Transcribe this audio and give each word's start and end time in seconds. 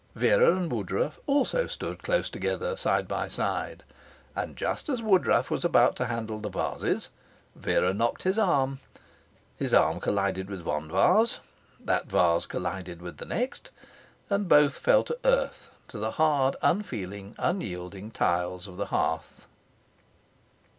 Vera 0.15 0.55
and 0.55 0.71
Woodruff 0.71 1.19
also 1.27 1.67
stood 1.67 2.01
close 2.01 2.27
together 2.27 2.75
side 2.75 3.07
by 3.07 3.27
side. 3.27 3.83
And 4.35 4.55
just 4.55 4.89
as 4.89 4.99
Woodruff 5.03 5.51
was 5.51 5.63
about 5.63 5.95
to 5.97 6.07
handle 6.07 6.39
the 6.39 6.49
vases, 6.49 7.11
Vera 7.55 7.93
knocked 7.93 8.23
his 8.23 8.39
arm; 8.39 8.79
his 9.57 9.75
arm 9.75 9.99
collided 9.99 10.49
with 10.49 10.61
one 10.61 10.89
vase; 10.89 11.39
that 11.79 12.07
vase 12.07 12.47
collided 12.47 12.99
with 12.99 13.17
the 13.17 13.25
next, 13.27 13.69
and 14.27 14.49
both 14.49 14.79
fell 14.79 15.03
to 15.03 15.19
earth 15.23 15.69
to 15.89 15.99
the 15.99 16.09
hard, 16.13 16.55
unfeeling, 16.63 17.35
unyielding 17.37 18.09
tiles 18.09 18.67
of 18.67 18.77
the 18.77 18.87
hearth. 18.87 19.45